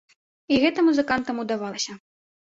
І 0.53 0.57
гэта 0.63 0.79
музыкантам 0.87 1.41
удавалася. 1.43 1.93